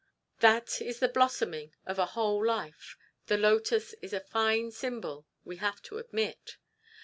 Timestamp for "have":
5.57-5.79